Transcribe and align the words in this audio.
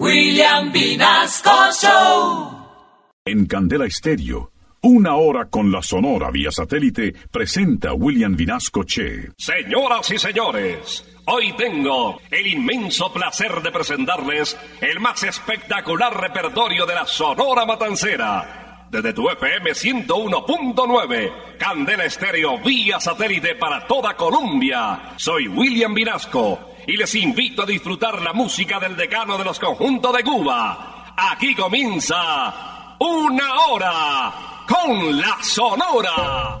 William 0.00 0.72
Vinasco 0.72 1.70
Show. 1.80 2.50
En 3.24 3.46
Candela 3.46 3.86
Estéreo, 3.86 4.50
una 4.82 5.14
hora 5.14 5.48
con 5.48 5.70
la 5.70 5.82
Sonora 5.82 6.32
vía 6.32 6.50
satélite 6.50 7.14
presenta 7.30 7.92
William 7.92 8.34
Vinasco 8.34 8.82
Che. 8.82 9.30
Señoras 9.38 10.10
y 10.10 10.18
señores, 10.18 11.04
hoy 11.26 11.52
tengo 11.56 12.20
el 12.28 12.44
inmenso 12.44 13.12
placer 13.12 13.62
de 13.62 13.70
presentarles 13.70 14.58
el 14.80 14.98
más 14.98 15.22
espectacular 15.22 16.20
repertorio 16.20 16.86
de 16.86 16.94
la 16.96 17.06
Sonora 17.06 17.64
Matancera. 17.64 18.63
Desde 18.90 19.12
tu 19.12 19.28
FM 19.28 19.70
101.9, 19.70 21.56
Candela 21.58 22.04
Estéreo 22.04 22.58
vía 22.58 23.00
satélite 23.00 23.54
para 23.56 23.86
toda 23.86 24.14
Colombia. 24.14 25.14
Soy 25.16 25.48
William 25.48 25.92
Vinasco 25.92 26.74
y 26.86 26.96
les 26.96 27.14
invito 27.14 27.62
a 27.62 27.66
disfrutar 27.66 28.22
la 28.22 28.32
música 28.32 28.78
del 28.78 28.96
decano 28.96 29.36
de 29.36 29.44
los 29.44 29.58
conjuntos 29.58 30.16
de 30.16 30.22
Cuba. 30.22 31.12
Aquí 31.16 31.54
comienza 31.54 32.96
una 32.98 33.54
hora 33.66 34.32
con 34.66 35.20
la 35.20 35.38
Sonora. 35.42 36.60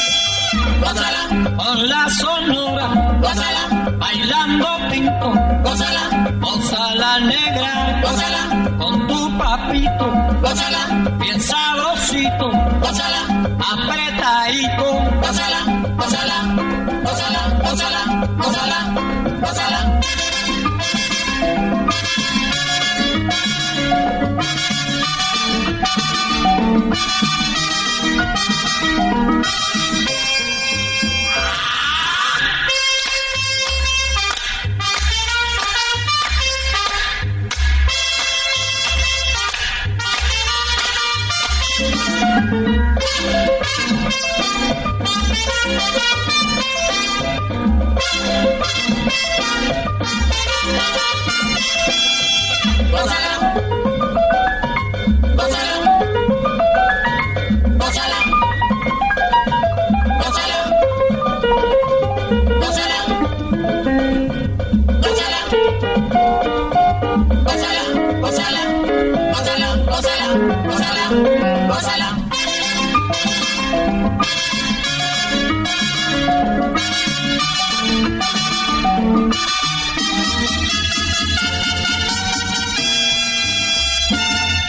Gózala, 0.91 1.55
con 1.55 1.87
la 1.87 2.09
sonora, 2.09 2.87
gózala, 3.21 3.91
bailando 3.97 4.67
pinto, 4.91 5.31
gózala, 5.63 6.01
gózala 6.41 7.19
negra, 7.21 8.01
gózala, 8.03 8.77
con 8.77 9.07
tu 9.07 9.37
papito, 9.37 10.05
gózala, 10.41 10.81
bien 11.17 11.39
sabrosito, 11.39 12.51
gózala, 12.81 13.21
apretadito, 13.71 14.87
gózala, 15.21 15.59
gózala, 15.95 16.37
gózala, 17.05 17.41
gózala, 17.63 18.01
gózala, 18.35 18.79
gózala. 19.39 20.01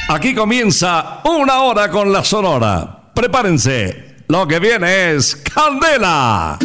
Aquí 0.08 0.34
comienza 0.34 1.20
una 1.24 1.62
hora 1.62 1.88
con 1.88 2.12
la 2.12 2.22
Sonora. 2.22 3.10
Prepárense, 3.14 4.24
lo 4.28 4.46
que 4.46 4.58
viene 4.58 5.14
es 5.14 5.36
Candela. 5.36 6.58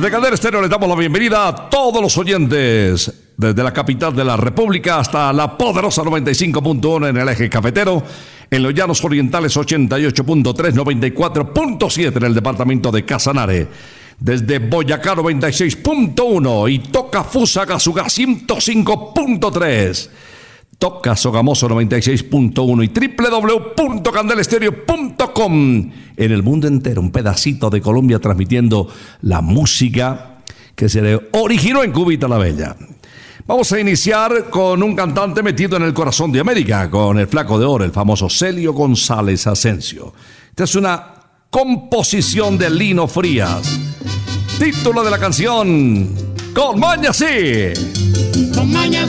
Desde 0.00 0.12
Candela 0.12 0.34
Estéreo 0.34 0.62
les 0.62 0.70
damos 0.70 0.88
la 0.88 0.94
bienvenida 0.94 1.46
a 1.46 1.68
todos 1.68 2.00
los 2.00 2.16
oyentes. 2.16 3.12
Desde 3.36 3.62
la 3.62 3.70
capital 3.70 4.16
de 4.16 4.24
la 4.24 4.34
República 4.34 4.98
hasta 4.98 5.30
la 5.30 5.58
poderosa 5.58 6.02
95.1 6.02 7.10
en 7.10 7.18
el 7.18 7.28
eje 7.28 7.50
cafetero. 7.50 8.02
En 8.50 8.62
los 8.62 8.72
llanos 8.72 9.04
orientales 9.04 9.54
88.3, 9.54 10.72
94.7 10.72 12.16
en 12.16 12.22
el 12.22 12.32
departamento 12.32 12.90
de 12.90 13.04
Casanare. 13.04 13.68
Desde 14.18 14.58
Boyacá 14.58 15.16
96.1 15.16 16.72
y 16.72 16.78
Toca 16.78 17.22
Fusagasugá 17.22 18.04
105.3. 18.04 20.08
Toca 20.80 21.14
Sogamoso 21.14 21.68
96.1 21.68 22.84
y 22.84 22.88
www.candelestereo.com. 23.18 25.90
En 26.16 26.32
el 26.32 26.42
mundo 26.42 26.66
entero, 26.68 27.02
un 27.02 27.12
pedacito 27.12 27.68
de 27.68 27.82
Colombia 27.82 28.18
transmitiendo 28.18 28.88
la 29.20 29.42
música 29.42 30.38
que 30.74 30.88
se 30.88 31.20
originó 31.32 31.84
en 31.84 31.92
Cubita 31.92 32.26
la 32.26 32.38
Bella. 32.38 32.74
Vamos 33.46 33.70
a 33.72 33.78
iniciar 33.78 34.48
con 34.48 34.82
un 34.82 34.96
cantante 34.96 35.42
metido 35.42 35.76
en 35.76 35.82
el 35.82 35.92
corazón 35.92 36.32
de 36.32 36.40
América, 36.40 36.88
con 36.88 37.18
el 37.18 37.26
flaco 37.26 37.58
de 37.58 37.66
oro, 37.66 37.84
el 37.84 37.92
famoso 37.92 38.30
Celio 38.30 38.72
González 38.72 39.46
Asensio. 39.46 40.14
Esta 40.48 40.64
es 40.64 40.74
una 40.76 41.08
composición 41.50 42.56
de 42.56 42.70
Lino 42.70 43.06
Frías. 43.06 43.78
Título 44.58 45.04
de 45.04 45.10
la 45.10 45.18
canción, 45.18 46.08
Con 46.54 46.80
Maña 46.80 47.12
Sí. 47.12 47.26
con 48.54 48.72
maña 48.72 49.06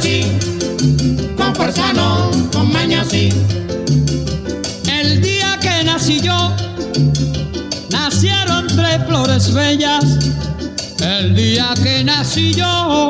El 11.22 11.36
día 11.36 11.72
que 11.84 12.04
nací 12.04 12.52
yo, 12.56 13.10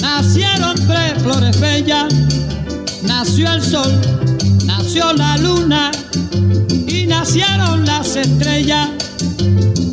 nacieron 0.00 0.74
tres 0.86 1.12
estrellas, 1.50 2.06
nació 3.02 3.52
el 3.52 3.62
sol, 3.62 3.92
nació 4.64 5.12
la 5.12 5.36
luna 5.36 5.90
y 6.88 7.04
nacieron 7.06 7.84
las 7.84 8.16
estrellas. 8.16 8.88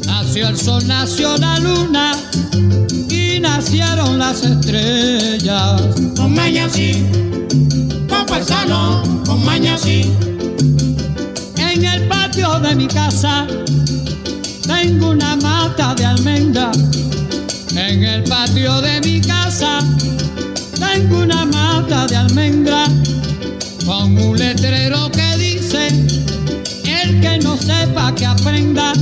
Nació 0.05 0.47
el 0.47 0.57
sol, 0.57 0.87
nació 0.87 1.35
la 1.35 1.59
luna 1.59 2.13
y 3.09 3.41
nacieron 3.41 4.17
las 4.17 4.45
estrellas. 4.45 5.81
Con 6.15 6.33
maña 6.33 6.69
sí, 6.69 7.05
con 8.07 8.25
paisano, 8.27 9.03
con 9.25 9.43
maña 9.43 9.77
sí. 9.77 10.09
En 11.57 11.83
el 11.83 12.07
patio 12.07 12.61
de 12.61 12.75
mi 12.75 12.87
casa 12.87 13.45
tengo 14.81 15.09
una 15.09 15.35
mata 15.35 15.93
de 15.95 16.05
almendra. 16.05 16.71
En 17.75 18.03
el 18.03 18.23
patio 18.23 18.79
de 18.81 19.01
mi 19.01 19.19
casa 19.19 19.79
tengo 20.79 21.19
una 21.19 21.45
mata 21.45 22.07
de 22.07 22.15
almendra 22.15 22.85
con 23.85 24.17
un 24.17 24.37
letrero 24.37 25.11
que 25.11 25.37
dice 25.37 25.87
el 26.85 27.19
que 27.19 27.39
no 27.39 27.57
sepa 27.57 28.13
que 28.15 28.25
aprenda. 28.25 28.93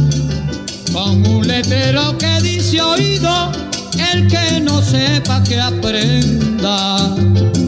Con 0.92 1.26
un 1.28 1.48
letrero 1.48 2.18
que 2.18 2.42
dice 2.42 2.82
oído 2.82 3.52
el 4.12 4.28
que 4.28 4.60
no 4.60 4.82
sepa 4.82 5.44
que 5.44 5.60
aprenda. 5.62 7.16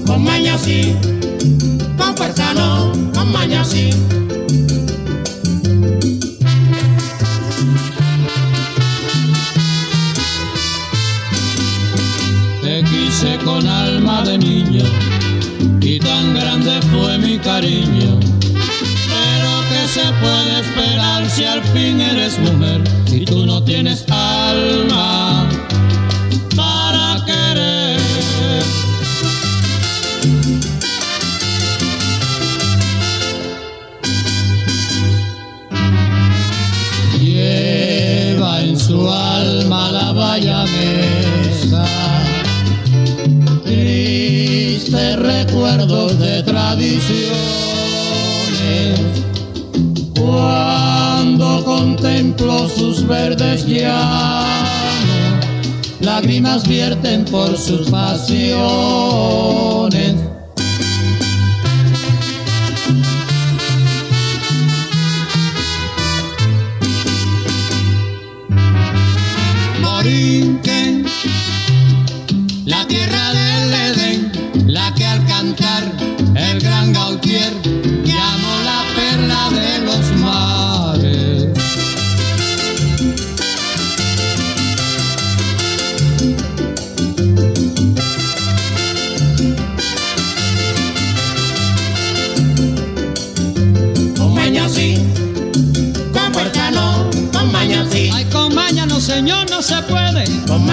Con 0.07 0.23
maña 0.23 0.57
sí, 0.57 0.95
con 1.97 2.15
paisano, 2.15 2.91
con 3.13 3.31
maña 3.31 3.63
sí. 3.63 3.91
De 14.23 14.37
niño 14.37 14.83
y 15.81 15.99
tan 15.99 16.35
grande 16.35 16.81
fue 16.91 17.17
mi 17.19 17.37
cariño. 17.37 18.19
Pero 19.11 19.51
que 19.69 19.87
se 19.87 20.05
puede 20.21 20.59
esperar 20.59 21.29
si 21.29 21.45
al 21.45 21.63
fin 21.65 22.01
eres 22.01 22.37
mujer 22.39 22.81
y 23.07 23.23
tú 23.25 23.45
no 23.45 23.63
tienes 23.63 24.05
alma 24.09 25.08
sus 52.39 53.05
verdes 53.05 53.65
llanos, 53.65 54.69
lágrimas 55.99 56.65
vierten 56.65 57.25
por 57.25 57.57
sus 57.57 57.89
pasiones. 57.89 58.49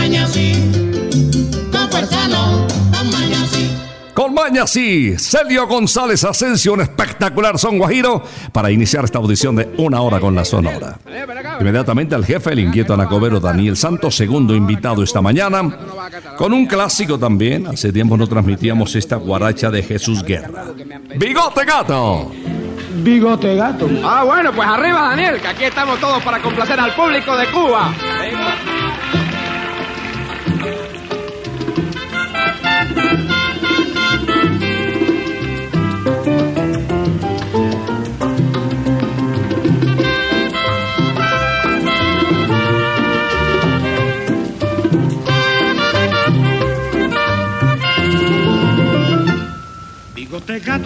Con 0.06 0.12
maña 0.12 0.28
sí, 0.28 0.52
con 1.72 1.90
paisano, 1.90 2.64
con 2.92 3.10
maña 3.10 3.44
sí. 3.48 3.76
Con 4.14 4.34
maña 4.34 4.64
sí, 4.64 5.18
Celio 5.18 5.66
González 5.66 6.22
Asensio, 6.22 6.74
un 6.74 6.82
espectacular 6.82 7.58
son 7.58 7.76
guajiro 7.76 8.22
para 8.52 8.70
iniciar 8.70 9.04
esta 9.04 9.18
audición 9.18 9.56
de 9.56 9.74
una 9.78 10.00
hora 10.02 10.20
con 10.20 10.32
la 10.36 10.44
Sonora. 10.44 10.96
Inmediatamente 11.58 12.14
al 12.14 12.24
jefe, 12.24 12.52
el 12.52 12.60
inquieto 12.60 12.94
anacobero 12.94 13.40
Daniel 13.40 13.76
Santos, 13.76 14.14
segundo 14.14 14.54
invitado 14.54 15.02
esta 15.02 15.20
mañana, 15.20 15.76
con 16.38 16.52
un 16.52 16.66
clásico 16.66 17.18
también. 17.18 17.66
Hace 17.66 17.92
tiempo 17.92 18.16
no 18.16 18.28
transmitíamos 18.28 18.94
esta 18.94 19.16
guaracha 19.16 19.72
de 19.72 19.82
Jesús 19.82 20.22
Guerra. 20.22 20.66
¡Bigote 21.16 21.64
Gato! 21.64 22.30
Bigote 23.02 23.56
gato. 23.56 23.88
Ah, 24.02 24.22
bueno, 24.24 24.52
pues 24.54 24.66
arriba, 24.66 25.08
Daniel, 25.08 25.40
que 25.40 25.48
aquí 25.48 25.64
estamos 25.64 26.00
todos 26.00 26.22
para 26.22 26.40
complacer 26.40 26.78
al 26.80 26.94
público 26.94 27.36
de 27.36 27.46
Cuba. 27.50 27.92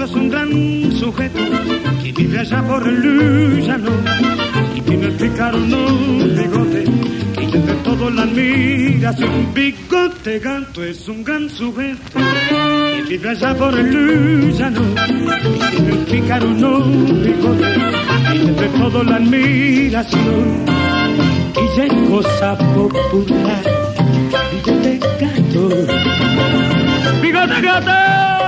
Gato 0.00 0.12
es 0.12 0.17
un 0.17 0.31
gran 0.31 0.93
sujeto 0.93 1.41
que 2.02 2.12
vive 2.12 2.38
allá 2.38 2.62
por 2.62 2.88
el 2.88 3.61
llano 3.61 3.91
y 4.75 4.81
tiene 4.81 5.06
el 5.08 5.12
pícaro 5.12 5.58
no 5.58 5.87
bigote 6.25 6.85
que 7.35 7.44
entre 7.44 7.75
todo 7.85 8.08
la 8.08 8.23
admiración. 8.23 9.52
Bigote 9.52 10.38
gato 10.38 10.85
es 10.85 11.06
un 11.06 11.23
gran 11.23 11.50
sujeto 11.50 12.19
que 12.49 13.02
vive 13.11 13.29
allá 13.29 13.55
por 13.55 13.79
el 13.79 14.52
llano 14.56 14.81
y 14.81 15.76
tiene 15.76 15.90
el 15.90 15.99
pícaro 15.99 16.49
no 16.49 16.80
bigote 16.80 17.75
que 18.33 18.40
entre 18.40 18.69
todo 18.69 19.04
la 19.04 19.16
admiración. 19.16 20.64
Y 21.57 21.80
es 21.80 21.92
cosa 22.09 22.57
popular. 22.57 23.62
Bigote 24.50 24.99
gato. 25.21 25.69
Bigote 27.21 27.61
gato. 27.61 28.39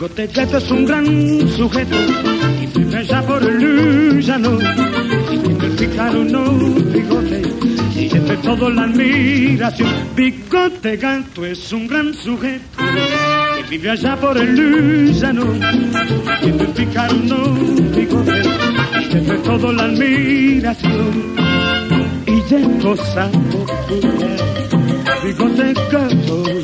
Bigote 0.00 0.26
gato 0.28 0.56
es 0.56 0.70
un 0.70 0.86
gran 0.86 1.48
sujeto 1.58 1.94
y 2.62 2.78
vive 2.78 2.96
allá 2.96 3.20
por 3.20 3.42
el 3.42 4.22
llano 4.22 4.58
y 5.30 5.36
tiene 5.36 5.66
el 5.66 5.72
pícaro 5.72 6.24
no 6.24 6.42
bigote 6.54 7.42
y 7.96 8.16
entre 8.16 8.36
todo 8.38 8.70
la 8.70 8.84
admiración. 8.84 9.90
Bigote 10.16 10.96
gato 10.96 11.44
es 11.44 11.70
un 11.74 11.86
gran 11.86 12.14
sujeto 12.14 12.78
que 12.78 13.62
vive 13.68 13.90
allá 13.90 14.16
por 14.16 14.38
el 14.38 15.12
llano 15.12 15.44
y 15.54 16.50
tiene 16.50 16.62
el 17.10 17.90
bigote 17.94 18.42
y 19.02 19.16
entre 19.18 19.38
todo 19.40 19.70
la 19.70 19.82
admiración. 19.82 21.34
Y 22.26 22.42
ya 22.48 22.58
es 22.58 22.82
cosa 22.82 23.30
popular. 23.30 24.40
Bigote 25.22 25.74
gato 25.92 26.59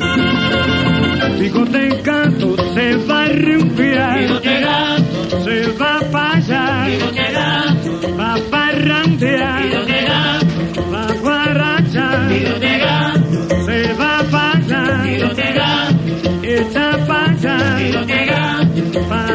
bigote 1.39 2.01
gato 2.03 2.55
se 2.73 2.95
va 3.07 3.23
a 3.23 3.27
rumbear. 3.27 4.19
Bigote 4.19 4.59
gato, 4.61 5.43
Se 5.43 5.67
va 5.79 5.99
para 6.11 6.37
allá. 6.37 6.85
bigote 6.87 7.25
gato, 7.31 7.91
Va 8.19 8.33
a 8.33 8.37
parrandear. 8.51 9.63
bigote 9.63 9.99
gato, 10.09 10.91
Va 10.91 11.01
a 11.07 11.13
guarachar. 11.23 12.29
bigote 12.29 12.77
gato, 12.85 13.65
Se 13.65 13.93
va 13.93 14.23
para 14.31 14.57
allá. 14.57 14.83
bigote 15.03 15.47
gato, 15.59 16.43
Echa 16.43 16.87
para 17.07 17.31
allá. 17.31 17.57
bigote 17.77 18.25
gato, 18.25 18.99
Para 19.09 19.26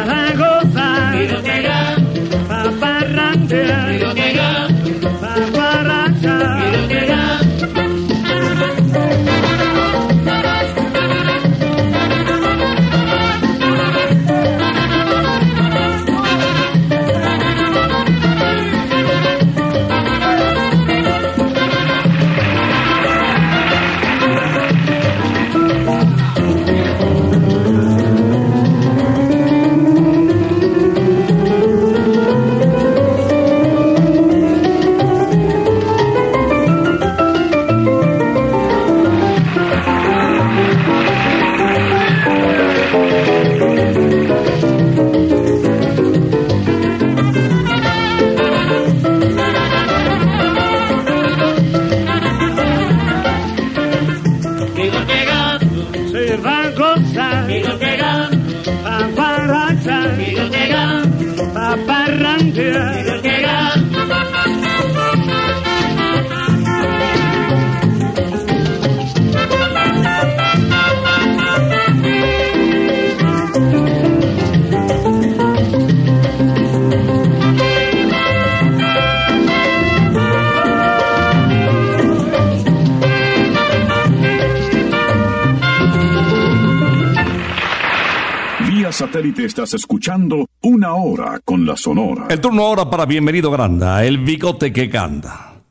satélite 89.22 89.44
estás 89.44 89.72
escuchando 89.74 90.48
Una 90.62 90.94
Hora 90.94 91.40
con 91.44 91.64
la 91.64 91.76
Sonora. 91.76 92.26
El 92.28 92.40
turno 92.40 92.62
ahora 92.62 92.90
para 92.90 93.06
Bienvenido 93.06 93.52
Granda, 93.52 94.04
el 94.04 94.18
bigote 94.18 94.72
que 94.72 94.90
canta. 94.90 95.62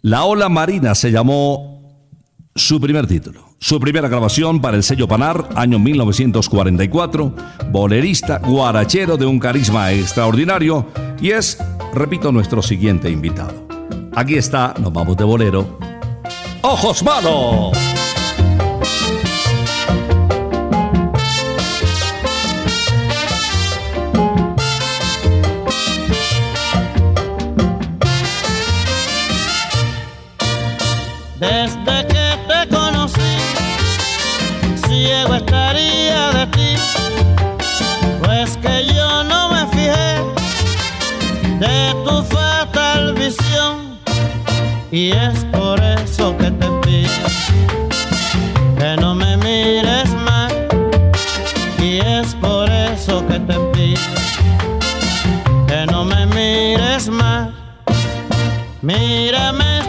La 0.00 0.24
ola 0.24 0.48
marina 0.48 0.92
se 0.96 1.12
llamó 1.12 2.10
su 2.56 2.80
primer 2.80 3.06
título. 3.06 3.50
Su 3.60 3.78
primera 3.78 4.08
grabación 4.08 4.60
para 4.60 4.76
el 4.76 4.82
sello 4.82 5.06
Panar, 5.06 5.50
año 5.54 5.78
1944, 5.78 7.34
bolerista, 7.70 8.38
guarachero 8.38 9.16
de 9.16 9.26
un 9.26 9.38
carisma 9.38 9.92
extraordinario 9.92 10.86
y 11.20 11.30
es, 11.30 11.62
repito, 11.94 12.32
nuestro 12.32 12.60
siguiente 12.60 13.08
invitado. 13.08 13.68
Aquí 14.16 14.34
está, 14.34 14.74
nos 14.80 14.92
vamos 14.92 15.16
de 15.16 15.22
bolero, 15.22 15.78
Ojos 16.62 17.04
Malos. 17.04 18.05
Ciego 35.06 35.34
estaría 35.36 36.30
de 36.32 36.46
ti, 36.48 36.70
pues 38.24 38.56
que 38.56 38.86
yo 38.92 39.22
no 39.22 39.48
me 39.50 39.62
fijé 39.68 40.08
de 41.60 41.94
tu 42.04 42.22
fatal 42.24 43.14
visión, 43.14 44.00
y 44.90 45.12
es 45.12 45.44
por 45.52 45.80
eso 45.80 46.36
que 46.36 46.50
te 46.50 46.68
pido 46.82 47.26
que 48.78 48.96
no 49.00 49.14
me 49.14 49.36
mires 49.36 50.10
más, 50.28 50.52
y 51.78 51.98
es 51.98 52.34
por 52.34 52.68
eso 52.68 53.24
que 53.28 53.38
te 53.38 53.56
pido 53.74 54.16
que 55.68 55.86
no 55.86 56.04
me 56.04 56.26
mires 56.26 57.08
más. 57.08 57.50
Mírame 58.82 59.82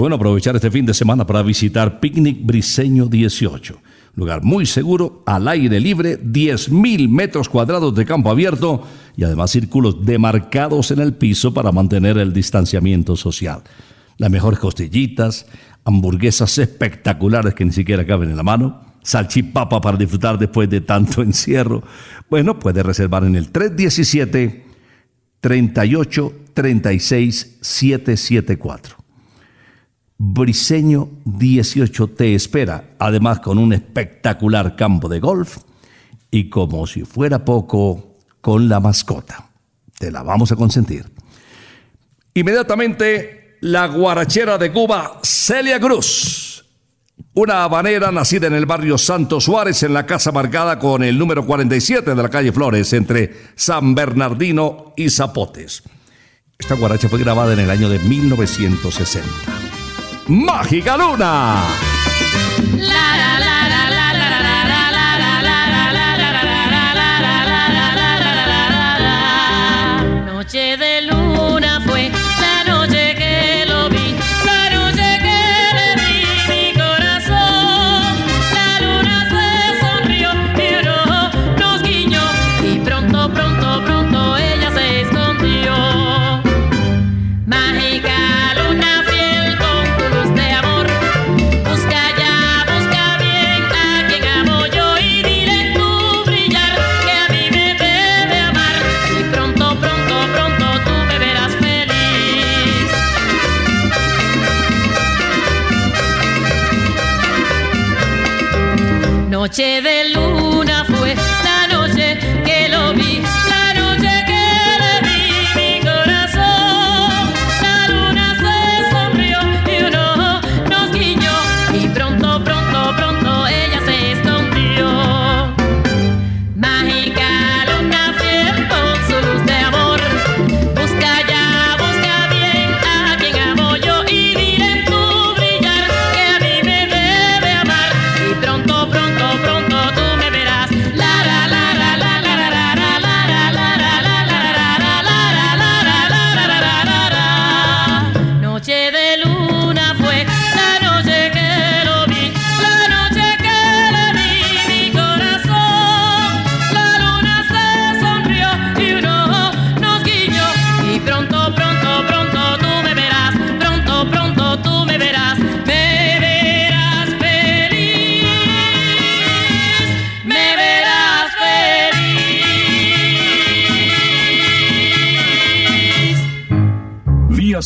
bueno 0.00 0.16
aprovechar 0.16 0.56
este 0.56 0.70
fin 0.70 0.86
de 0.86 0.94
semana 0.94 1.26
para 1.26 1.42
visitar 1.42 2.00
Picnic 2.00 2.38
Briseño 2.42 3.04
18. 3.04 3.78
Lugar 4.14 4.42
muy 4.42 4.64
seguro, 4.64 5.22
al 5.26 5.46
aire 5.46 5.78
libre, 5.78 6.18
10.000 6.18 7.06
metros 7.06 7.50
cuadrados 7.50 7.94
de 7.94 8.06
campo 8.06 8.30
abierto 8.30 8.82
y 9.14 9.24
además 9.24 9.50
círculos 9.50 10.02
demarcados 10.02 10.90
en 10.90 11.00
el 11.00 11.12
piso 11.12 11.52
para 11.52 11.70
mantener 11.70 12.16
el 12.16 12.32
distanciamiento 12.32 13.14
social. 13.14 13.62
Las 14.16 14.30
mejores 14.30 14.58
costillitas, 14.58 15.44
hamburguesas 15.84 16.56
espectaculares 16.56 17.52
que 17.52 17.66
ni 17.66 17.72
siquiera 17.72 18.06
caben 18.06 18.30
en 18.30 18.38
la 18.38 18.42
mano, 18.42 18.80
salchipapa 19.02 19.82
para 19.82 19.98
disfrutar 19.98 20.38
después 20.38 20.70
de 20.70 20.80
tanto 20.80 21.20
encierro. 21.22 21.82
Bueno, 22.30 22.58
puede 22.58 22.82
reservar 22.82 23.24
en 23.24 23.36
el 23.36 23.50
317 23.50 24.64
38 25.42 26.32
36 26.54 27.58
774. 27.60 28.99
Briseño 30.22 31.08
18 31.24 32.08
te 32.08 32.34
espera, 32.34 32.90
además 32.98 33.40
con 33.40 33.56
un 33.56 33.72
espectacular 33.72 34.76
campo 34.76 35.08
de 35.08 35.18
golf 35.18 35.56
y 36.30 36.50
como 36.50 36.86
si 36.86 37.04
fuera 37.04 37.42
poco, 37.42 38.18
con 38.42 38.68
la 38.68 38.80
mascota. 38.80 39.48
Te 39.98 40.10
la 40.10 40.22
vamos 40.22 40.52
a 40.52 40.56
consentir. 40.56 41.06
Inmediatamente, 42.34 43.56
la 43.62 43.86
guarachera 43.86 44.58
de 44.58 44.70
Cuba, 44.70 45.20
Celia 45.22 45.80
Cruz. 45.80 46.66
Una 47.32 47.64
habanera 47.64 48.12
nacida 48.12 48.46
en 48.46 48.54
el 48.54 48.66
barrio 48.66 48.98
Santo 48.98 49.40
Suárez, 49.40 49.82
en 49.84 49.94
la 49.94 50.04
casa 50.04 50.32
marcada 50.32 50.78
con 50.78 51.02
el 51.02 51.18
número 51.18 51.46
47 51.46 52.14
de 52.14 52.22
la 52.22 52.28
calle 52.28 52.52
Flores, 52.52 52.92
entre 52.92 53.34
San 53.54 53.94
Bernardino 53.94 54.92
y 54.98 55.08
Zapotes. 55.08 55.82
Esta 56.58 56.74
guaracha 56.74 57.08
fue 57.08 57.20
grabada 57.20 57.54
en 57.54 57.60
el 57.60 57.70
año 57.70 57.88
de 57.88 57.98
1960. 58.00 59.69
Mágica 60.30 60.96
Luna. 60.96 61.60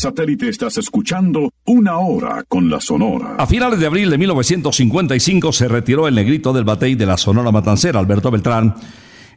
Satélite 0.05 0.51
estás 0.51 0.77
escuchando 0.77 1.51
Una 1.65 1.97
Hora 1.97 2.45
con 2.47 2.69
la 2.69 2.79
Sonora. 2.79 3.37
A 3.39 3.47
finales 3.47 3.81
de 3.81 3.87
abril 3.87 4.11
de 4.11 4.19
1955 4.19 5.51
se 5.51 5.67
retiró 5.67 6.07
el 6.07 6.15
negrito 6.15 6.53
del 6.53 6.65
batey 6.65 6.95
de 6.95 7.07
la 7.07 7.17
Sonora 7.17 7.51
Matancera, 7.51 8.01
Alberto 8.01 8.31
Beltrán, 8.31 8.75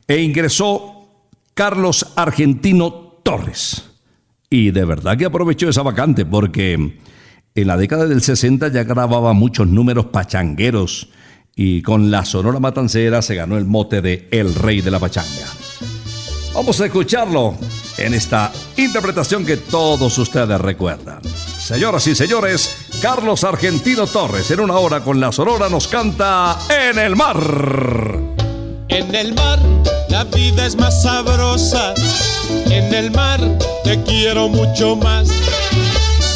e 0.06 0.22
ingresó 0.22 1.22
Carlos 1.54 2.12
Argentino 2.18 2.92
Torres. 3.24 3.92
Y 4.50 4.72
de 4.72 4.84
verdad 4.84 5.18
que 5.18 5.24
aprovechó 5.24 5.70
esa 5.70 5.84
vacante 5.84 6.26
porque 6.26 6.74
en 6.74 7.68
la 7.68 7.78
década 7.78 8.06
del 8.06 8.22
60 8.22 8.68
ya 8.68 8.84
grababa 8.84 9.32
muchos 9.32 9.68
números 9.68 10.08
pachangueros 10.08 11.12
y 11.56 11.82
con 11.82 12.12
la 12.12 12.26
Sonora 12.26 12.60
Matancera 12.60 13.22
se 13.22 13.36
ganó 13.36 13.58
el 13.58 13.64
mote 13.64 14.02
de 14.02 14.28
El 14.32 14.54
Rey 14.54 14.82
de 14.82 14.92
la 14.92 15.00
Pachanga. 15.00 15.48
Vamos 16.54 16.82
a 16.82 16.88
escucharlo 16.88 17.56
en 17.98 18.14
esta 18.14 18.52
interpretación 18.76 19.46
que 19.46 19.58
todos 19.58 20.18
ustedes 20.18 20.60
recuerdan. 20.60 21.22
Señoras 21.60 22.08
y 22.08 22.16
señores, 22.16 22.70
Carlos 23.02 23.44
Argentino 23.44 24.08
Torres 24.08 24.50
en 24.52 24.60
una 24.60 24.78
hora 24.78 25.02
con 25.02 25.20
la 25.20 25.32
Sonora 25.32 25.70
nos 25.70 25.88
canta 25.88 26.58
En 26.70 26.98
el 27.00 27.16
mar. 27.16 27.38
En 28.90 29.14
el 29.14 29.34
mar 29.34 29.60
la 30.10 30.24
vida 30.24 30.66
es 30.66 30.76
más 30.76 31.04
sabrosa, 31.04 31.94
en 32.70 32.94
el 32.94 33.12
mar 33.12 33.40
te 33.84 34.02
quiero 34.04 34.48
mucho 34.48 34.96
más. 34.96 35.28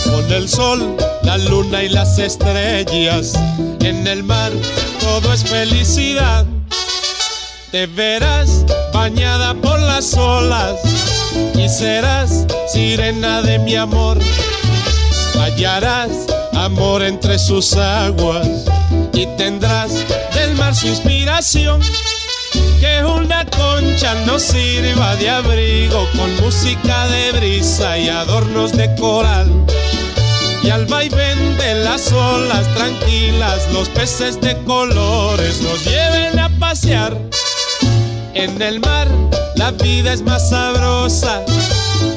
Con 0.03 0.29
el 0.31 0.49
sol, 0.49 0.97
la 1.23 1.37
luna 1.37 1.81
y 1.83 1.89
las 1.89 2.19
estrellas, 2.19 3.33
en 3.79 4.05
el 4.07 4.23
mar 4.23 4.51
todo 4.99 5.33
es 5.33 5.43
felicidad. 5.43 6.45
Te 7.71 7.87
verás 7.87 8.65
bañada 8.93 9.53
por 9.53 9.79
las 9.79 10.13
olas 10.15 11.10
y 11.55 11.69
serás 11.69 12.45
sirena 12.67 13.41
de 13.41 13.59
mi 13.59 13.75
amor. 13.75 14.17
Hallarás 15.35 16.09
amor 16.53 17.03
entre 17.03 17.39
sus 17.39 17.75
aguas 17.75 18.47
y 19.13 19.25
tendrás 19.37 19.91
del 20.33 20.55
mar 20.55 20.75
su 20.75 20.87
inspiración. 20.87 21.81
Que 22.79 23.03
una 23.03 23.45
concha 23.45 24.15
nos 24.25 24.41
sirva 24.41 25.15
de 25.17 25.29
abrigo 25.29 26.07
con 26.17 26.35
música 26.41 27.07
de 27.07 27.31
brisa 27.33 27.97
y 27.97 28.09
adornos 28.09 28.71
de 28.71 28.93
coral. 28.95 29.49
Y 30.63 30.69
al 30.69 30.85
vaivén 30.85 31.57
de 31.57 31.75
las 31.83 32.11
olas 32.11 32.67
tranquilas, 32.75 33.67
los 33.73 33.89
peces 33.89 34.39
de 34.41 34.55
colores 34.63 35.61
nos 35.61 35.83
lleven 35.85 36.39
a 36.39 36.49
pasear 36.59 37.17
en 38.33 38.61
el 38.61 38.79
mar 38.79 39.07
la 39.55 39.71
vida 39.71 40.13
es 40.13 40.21
más 40.21 40.49
sabrosa. 40.49 41.43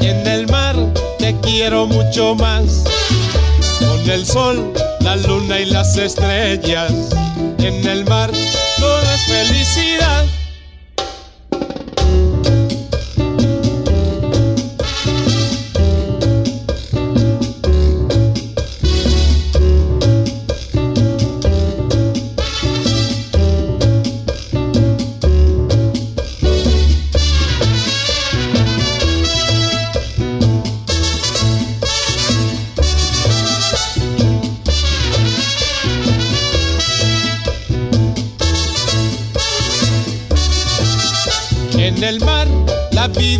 En 0.00 0.26
el 0.26 0.46
mar 0.48 0.76
te 1.18 1.34
quiero 1.40 1.86
mucho 1.86 2.34
más. 2.34 2.84
Con 3.78 4.10
el 4.10 4.26
sol, 4.26 4.72
la 5.00 5.16
luna 5.16 5.60
y 5.60 5.66
las 5.66 5.96
estrellas. 5.96 6.92
En 7.58 7.86
el 7.86 8.04
mar 8.04 8.30
todo 8.78 9.02
es 9.02 9.24
felicidad. 9.26 10.03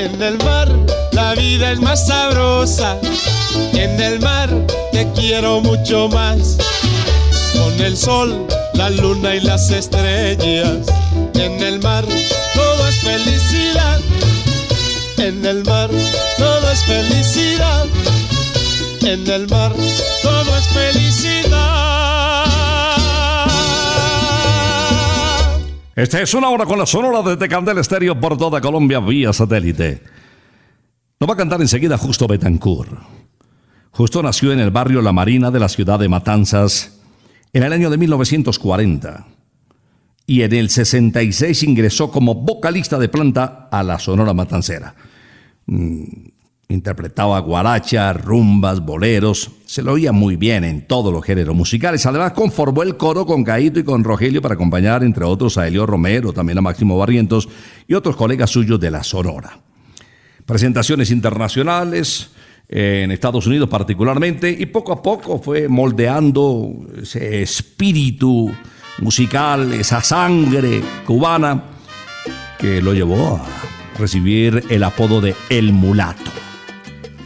en 0.00 0.22
el 0.22 0.38
mar 0.38 0.68
la 1.12 1.34
vida 1.34 1.72
es 1.72 1.80
más 1.80 2.06
sabrosa. 2.06 2.98
En 3.74 4.00
el 4.00 4.20
mar 4.20 4.48
te 4.92 5.06
quiero 5.12 5.60
mucho 5.60 6.08
más. 6.08 6.56
Con 7.52 7.80
el 7.80 7.96
sol, 7.96 8.46
la 8.74 8.88
luna 8.90 9.34
y 9.34 9.40
las 9.40 9.70
estrellas. 9.70 10.86
En 11.34 11.62
el 11.62 11.80
mar 11.80 12.04
todo 12.54 12.88
es 12.88 12.98
felicidad. 13.00 14.00
En 15.18 15.44
el 15.44 15.64
mar 15.64 15.90
todo 16.38 16.70
es 16.70 16.82
felicidad. 16.84 17.86
En 19.02 19.28
el 19.28 19.48
mar 19.48 19.72
todo 20.22 20.56
es 20.56 20.66
felicidad. 20.68 21.69
Esta 26.00 26.22
es 26.22 26.32
una 26.32 26.48
hora 26.48 26.64
con 26.64 26.78
la 26.78 26.86
sonora 26.86 27.20
desde 27.20 27.46
Candel 27.46 27.76
Estéreo 27.76 28.18
por 28.18 28.38
toda 28.38 28.58
Colombia 28.62 29.00
vía 29.00 29.34
satélite. 29.34 30.02
Nos 31.20 31.28
va 31.28 31.34
a 31.34 31.36
cantar 31.36 31.60
enseguida 31.60 31.98
Justo 31.98 32.26
Betancourt. 32.26 32.90
Justo 33.90 34.22
nació 34.22 34.50
en 34.50 34.60
el 34.60 34.70
barrio 34.70 35.02
La 35.02 35.12
Marina 35.12 35.50
de 35.50 35.60
la 35.60 35.68
ciudad 35.68 35.98
de 35.98 36.08
Matanzas 36.08 37.02
en 37.52 37.64
el 37.64 37.74
año 37.74 37.90
de 37.90 37.98
1940 37.98 39.26
y 40.24 40.40
en 40.40 40.54
el 40.54 40.70
66 40.70 41.64
ingresó 41.64 42.10
como 42.10 42.34
vocalista 42.34 42.98
de 42.98 43.10
planta 43.10 43.68
a 43.70 43.82
la 43.82 43.98
Sonora 43.98 44.32
Matancera. 44.32 44.94
Interpretaba 46.70 47.38
guaracha, 47.40 48.12
rumbas, 48.14 48.80
boleros, 48.80 49.50
se 49.66 49.82
lo 49.82 49.92
oía 49.92 50.12
muy 50.12 50.36
bien 50.36 50.64
en 50.64 50.86
todos 50.86 51.12
los 51.12 51.24
géneros 51.24 51.54
musicales. 51.54 52.06
Además 52.06 52.32
conformó 52.32 52.82
el 52.82 52.96
coro 52.96 53.26
con 53.26 53.44
Caíto 53.44 53.78
y 53.78 53.84
con 53.84 54.02
Rogelio 54.02 54.40
para 54.40 54.54
acompañar 54.54 55.04
entre 55.04 55.24
otros 55.24 55.58
a 55.58 55.68
Elio 55.68 55.84
Romero, 55.84 56.32
también 56.32 56.56
a 56.56 56.62
Máximo 56.62 56.96
Barrientos 56.96 57.48
y 57.86 57.94
otros 57.94 58.16
colegas 58.16 58.48
suyos 58.48 58.80
de 58.80 58.90
la 58.90 59.02
Sonora 59.02 59.60
presentaciones 60.50 61.12
internacionales, 61.12 62.32
en 62.68 63.12
Estados 63.12 63.46
Unidos 63.46 63.68
particularmente, 63.68 64.50
y 64.50 64.66
poco 64.66 64.92
a 64.92 65.00
poco 65.00 65.38
fue 65.38 65.68
moldeando 65.68 66.72
ese 67.00 67.42
espíritu 67.42 68.52
musical, 68.98 69.72
esa 69.72 70.02
sangre 70.02 70.82
cubana 71.06 71.62
que 72.58 72.82
lo 72.82 72.94
llevó 72.94 73.36
a 73.36 73.46
recibir 73.96 74.64
el 74.70 74.82
apodo 74.82 75.20
de 75.20 75.36
El 75.48 75.72
Mulato. 75.72 76.49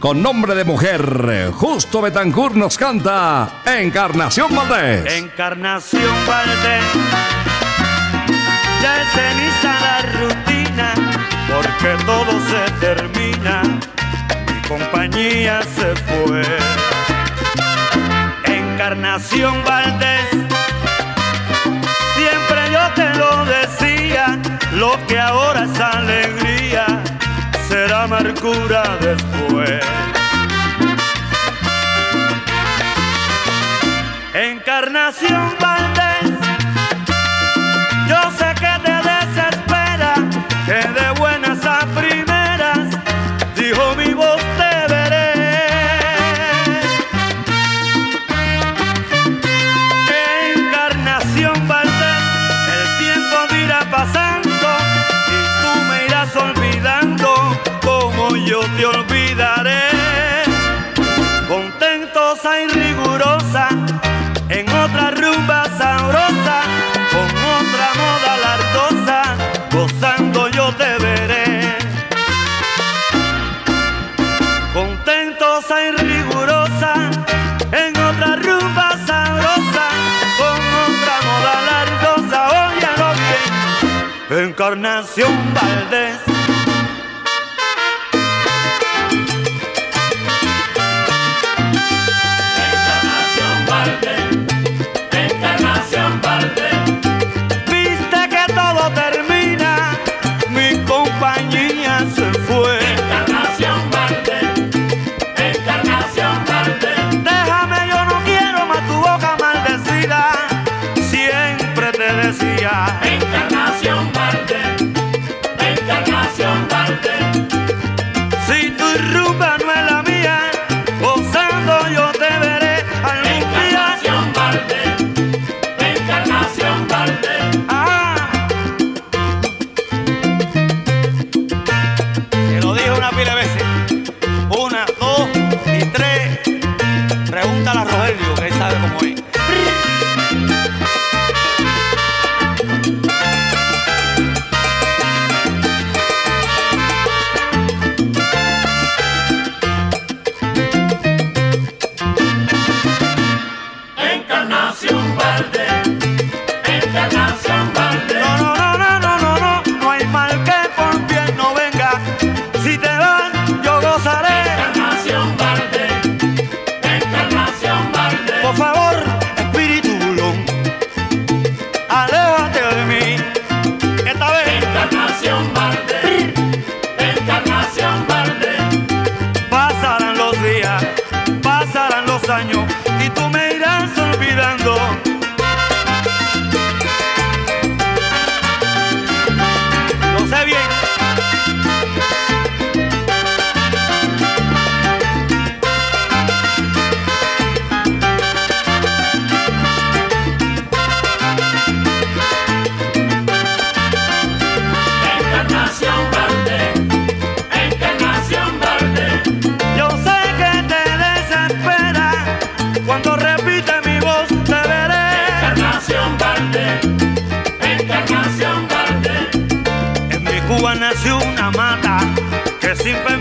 Con 0.05 0.21
nombre 0.21 0.53
de 0.53 0.63
mujer, 0.63 1.49
Justo 1.51 1.99
Betancourt 1.99 2.53
nos 2.53 2.77
canta 2.77 3.63
Encarnación 3.65 4.55
Valdés. 4.55 5.11
Encarnación 5.15 6.13
Valdés, 6.27 6.83
ya 8.83 9.01
es 9.01 9.07
ceniza 9.13 9.73
la 9.81 10.01
rutina, 10.19 10.93
porque 11.49 12.03
todo 12.05 12.39
se 12.51 12.71
termina, 12.79 13.63
mi 13.63 14.67
compañía 14.67 15.63
se 15.63 15.95
fue. 15.95 16.43
Encarnación 18.43 19.63
Valdés, 19.63 20.29
siempre 22.15 22.71
yo 22.71 22.93
te 22.93 23.11
lo 23.17 23.45
decía, 23.45 24.39
lo 24.73 24.99
que 25.07 25.19
ahora 25.19 25.63
es 25.63 25.79
alegría 25.79 26.44
amargura 28.05 28.83
después. 29.01 29.81
Encarnación 34.35 35.64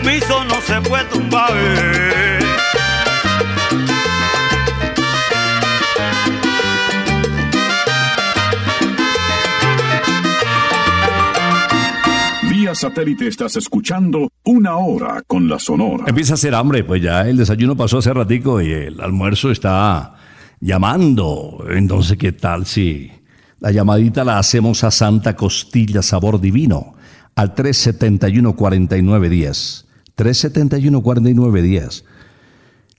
no 0.05 0.61
se 0.61 0.81
puede 0.83 1.05
tumbar. 1.05 1.51
Vía 12.51 12.75
satélite 12.75 13.29
estás 13.29 13.57
escuchando 13.57 14.29
Una 14.45 14.77
Hora 14.77 15.23
con 15.27 15.49
la 15.49 15.59
Sonora. 15.59 16.05
Empieza 16.07 16.33
a 16.33 16.35
hacer 16.35 16.55
hambre, 16.55 16.85
pues 16.85 17.03
ya 17.03 17.23
el 17.23 17.39
desayuno 17.39 17.75
pasó 17.75 17.97
hace 17.99 18.13
ratico 18.13 18.61
y 18.61 18.73
el 18.73 19.01
almuerzo 19.01 19.51
está 19.51 20.17
llamando. 20.61 21.65
Entonces, 21.71 22.19
¿qué 22.19 22.33
tal 22.33 22.67
si 22.67 23.11
la 23.59 23.71
llamadita 23.71 24.23
la 24.23 24.39
hacemos 24.39 24.85
a 24.85 24.91
Santa 24.91 25.35
Costilla 25.35 26.03
Sabor 26.03 26.39
Divino 26.41 26.93
al 27.35 27.55
371-4910? 27.55 29.85
371-4910. 30.17 32.05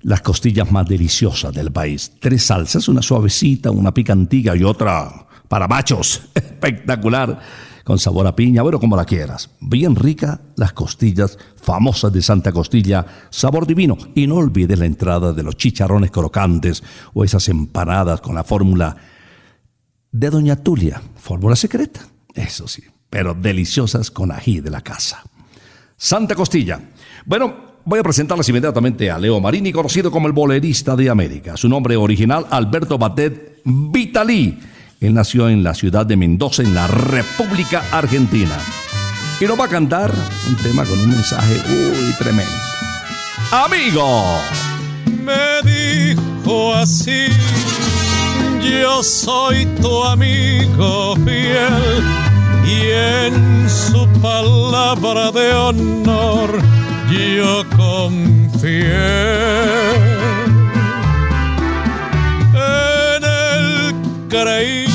Las 0.02 0.22
costillas 0.22 0.72
más 0.72 0.88
deliciosas 0.88 1.54
del 1.54 1.72
país. 1.72 2.12
Tres 2.20 2.44
salsas, 2.44 2.88
una 2.88 3.02
suavecita, 3.02 3.72
una 3.72 3.94
picantiga 3.94 4.56
y 4.56 4.64
otra 4.64 5.28
para 5.48 5.68
machos. 5.68 6.22
Espectacular. 6.36 7.40
Con 7.84 8.00
sabor 8.00 8.26
a 8.26 8.36
piña, 8.36 8.64
bueno, 8.64 8.80
como 8.80 8.96
la 8.98 9.06
quieras. 9.06 9.52
Bien 9.62 9.96
rica 9.96 10.42
las 10.56 10.74
costillas 10.74 11.38
famosas 11.56 12.12
de 12.12 12.24
Santa 12.24 12.52
Costilla, 12.52 13.06
sabor 13.30 13.68
divino. 13.68 13.96
Y 14.16 14.26
no 14.26 14.38
olvides 14.38 14.80
la 14.80 14.88
entrada 14.88 15.34
de 15.34 15.44
los 15.44 15.56
chicharrones 15.56 16.10
crocantes 16.10 16.84
o 17.14 17.24
esas 17.24 17.48
empanadas 17.48 18.22
con 18.22 18.34
la 18.34 18.44
fórmula 18.44 18.98
de 20.12 20.30
Doña 20.32 20.56
Tulia. 20.56 21.00
Fórmula 21.16 21.56
secreta, 21.56 22.02
eso 22.34 22.68
sí, 22.68 22.84
pero 23.08 23.36
deliciosas 23.36 24.10
con 24.10 24.32
ají 24.32 24.62
de 24.62 24.72
la 24.72 24.82
casa. 24.82 25.24
Santa 25.96 26.34
Costilla. 26.34 26.80
Bueno, 27.28 27.56
voy 27.86 28.00
a 28.00 28.04
presentarles 28.04 28.48
inmediatamente 28.50 29.10
a 29.10 29.18
Leo 29.18 29.42
Marini, 29.42 29.72
conocido 29.72 30.12
como 30.12 30.28
el 30.28 30.34
bolerista 30.34 30.96
de 30.96 31.10
América. 31.10 31.58
Su 31.58 31.68
nombre 31.68 31.96
original, 31.96 32.46
Alberto 32.52 33.00
Batet 33.00 33.62
Vitalí. 33.66 34.60
Él 35.02 35.14
nació 35.16 35.50
en 35.50 35.64
la 35.64 35.74
ciudad 35.74 36.06
de 36.06 36.18
Mendoza, 36.18 36.62
en 36.62 36.76
la 36.76 36.86
República 36.86 37.84
Argentina. 37.92 38.56
Y 39.42 39.46
nos 39.46 39.60
va 39.60 39.66
a 39.66 39.70
cantar 39.70 40.14
un 40.48 40.56
tema 40.58 40.86
con 40.86 41.00
un 41.00 41.10
mensaje 41.10 41.56
muy 41.68 42.14
tremendo. 42.14 42.54
Amigo. 43.52 44.40
Me 45.24 45.68
dijo 45.68 46.76
así, 46.76 47.26
yo 48.62 49.02
soy 49.02 49.66
tu 49.82 50.04
amigo 50.04 51.16
fiel 51.26 52.04
y 52.68 53.28
en 53.28 53.68
su 53.68 54.08
palabra 54.22 55.32
de 55.32 55.54
honor 55.54 56.85
yo 57.12 57.64
confié. 57.76 58.96
creí 64.30 64.86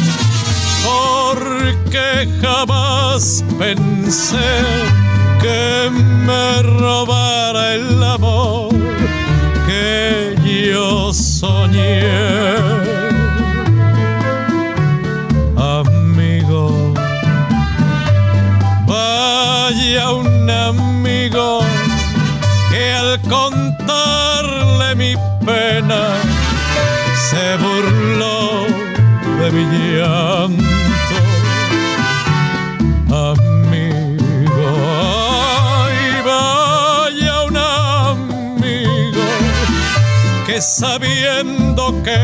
porque 0.85 2.29
jamás 2.43 3.45
pensé 3.59 4.53
que 5.41 5.91
me 6.27 6.63
robara 6.63 7.75
el 7.75 8.03
amor 8.03 8.75
que 9.67 10.37
yo 10.71 11.13
soñé. 11.13 12.40
Se 27.31 27.57
burló 27.57 28.67
de 29.41 29.51
mi 29.51 29.65
llanto, 29.97 31.19
amigo. 33.29 34.69
Ay, 35.83 35.99
vaya 36.25 37.35
un 37.43 37.57
amigo 37.57 39.27
que 40.47 40.61
sabiendo 40.61 41.83
que 42.05 42.19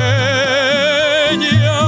ella 1.32 1.82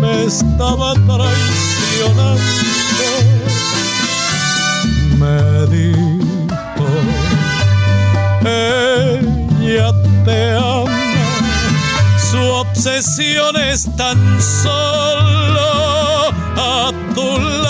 me 0.00 0.24
estaba 0.24 0.94
traicionando, 0.94 2.40
me 5.18 5.38
dijo, 5.74 6.86
obsesión 13.16 13.56
es 13.56 13.88
tan 13.96 14.42
solo 14.42 15.60
a 16.56 16.92
tu 17.14 17.38
lado 17.38 17.65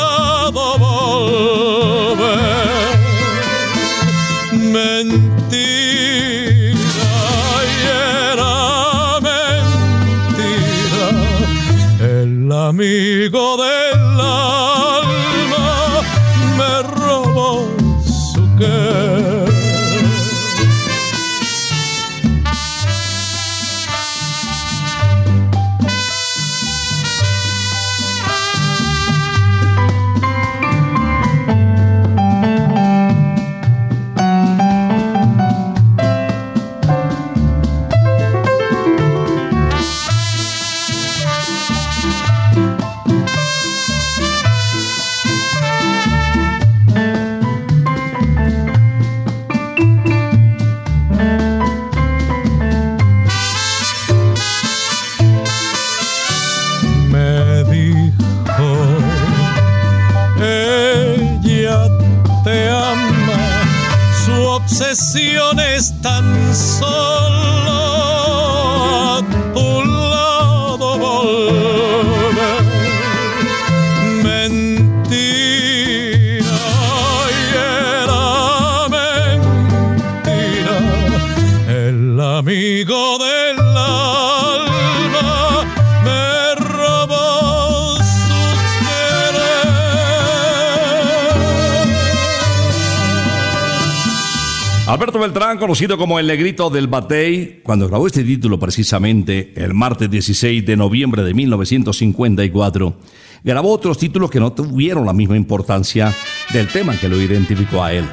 conocido 95.77 95.99
como 95.99 96.19
el 96.19 96.27
negrito 96.27 96.71
del 96.71 96.87
Batey, 96.87 97.61
cuando 97.63 97.87
grabó 97.87 98.07
este 98.07 98.25
título 98.25 98.59
precisamente 98.59 99.53
el 99.57 99.75
martes 99.75 100.11
16 100.11 100.65
de 100.65 100.75
noviembre 100.75 101.23
de 101.23 101.35
1954, 101.35 102.99
grabó 103.45 103.73
otros 103.73 103.99
títulos 103.99 104.31
que 104.31 104.41
no 104.41 104.55
tuvieron 104.55 105.05
la 105.05 105.13
misma 105.13 105.37
importancia 105.37 106.15
del 106.51 106.69
tema 106.69 106.99
que 106.99 107.11
lo 107.11 107.21
identificó 107.21 107.85
a 107.85 107.93
él. 107.93 108.07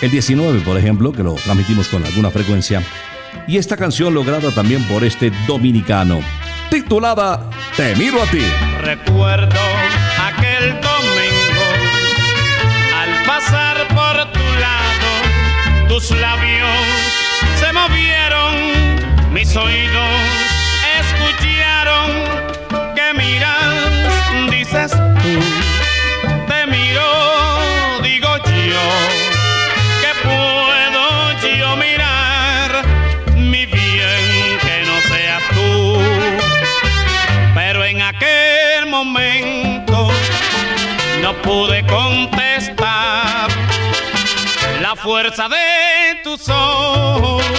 El 0.00 0.12
19, 0.12 0.60
por 0.60 0.78
ejemplo, 0.78 1.10
que 1.10 1.24
lo 1.24 1.34
transmitimos 1.34 1.88
con 1.88 2.04
alguna 2.04 2.30
frecuencia, 2.30 2.84
y 3.48 3.56
esta 3.56 3.76
canción 3.76 4.14
lograda 4.14 4.52
también 4.52 4.84
por 4.84 5.02
este 5.02 5.32
dominicano, 5.48 6.20
titulada 6.70 7.50
Te 7.76 7.96
miro 7.96 8.22
a 8.22 8.26
ti. 8.26 8.42
Recuerdo 8.80 9.58
aquel 10.24 10.70
domingo 10.74 11.64
al 12.94 13.26
pasar 13.26 13.69
mis 19.50 19.56
oídos 19.56 20.08
escucharon 21.00 22.10
que 22.94 23.14
miras, 23.14 24.48
dices 24.48 24.92
tú, 24.92 25.40
te 26.46 26.66
miro, 26.66 28.00
digo 28.00 28.36
yo, 28.36 28.86
que 30.02 30.12
puedo 30.22 31.56
yo 31.58 31.76
mirar, 31.76 32.84
mi 33.34 33.66
bien 33.66 34.58
que 34.60 34.84
no 34.86 35.00
seas 35.08 35.42
tú 35.52 36.00
pero 37.52 37.84
en 37.84 38.02
aquel 38.02 38.86
momento 38.86 40.10
no 41.22 41.34
pude 41.42 41.84
contestar. 41.86 43.48
La 44.80 44.94
fuerza 44.96 45.48
de 45.48 46.20
tus 46.22 46.48
ojos 46.48 47.49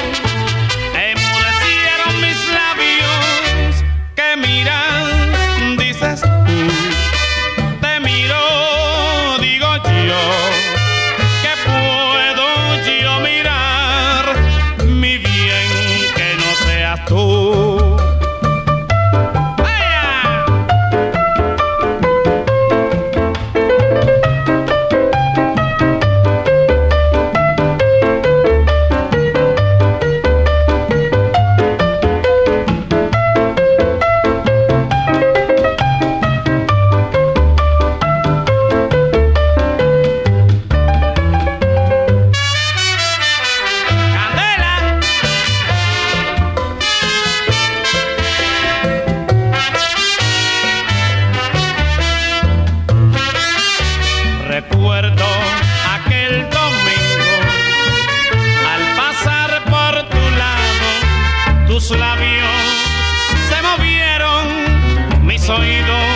se 63.49 63.61
movieron 63.61 65.25
mis 65.25 65.47
oídos. 65.49 66.10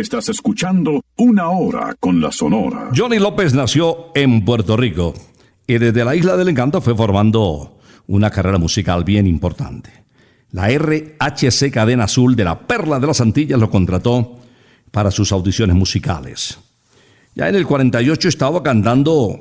Estás 0.00 0.28
escuchando 0.28 1.04
Una 1.16 1.48
Hora 1.50 1.94
con 2.00 2.20
la 2.20 2.32
Sonora. 2.32 2.90
Johnny 2.94 3.18
López 3.18 3.54
nació 3.54 4.10
en 4.14 4.44
Puerto 4.44 4.76
Rico 4.76 5.14
y 5.66 5.78
desde 5.78 6.04
la 6.04 6.16
Isla 6.16 6.36
del 6.36 6.48
Encanto 6.48 6.80
fue 6.80 6.96
formando 6.96 7.78
una 8.08 8.30
carrera 8.30 8.58
musical 8.58 9.04
bien 9.04 9.26
importante. 9.26 9.90
La 10.50 10.68
RHC 10.68 11.70
Cadena 11.70 12.04
Azul 12.04 12.34
de 12.34 12.44
la 12.44 12.66
Perla 12.66 12.98
de 12.98 13.06
las 13.06 13.20
Antillas 13.20 13.58
lo 13.58 13.70
contrató 13.70 14.38
para 14.90 15.10
sus 15.10 15.32
audiciones 15.32 15.76
musicales. 15.76 16.58
Ya 17.34 17.48
en 17.48 17.54
el 17.54 17.66
48 17.66 18.28
estaba 18.28 18.62
cantando 18.62 19.40